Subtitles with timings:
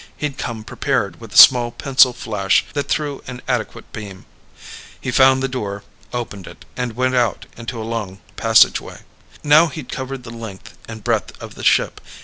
[0.17, 4.25] He'd come prepared with a small pencil flash that threw an adequate beam.
[4.99, 9.03] He found the door, opened it and went out into a long passageway....
[9.43, 12.01] Now he'd covered the length and breadth of the ship.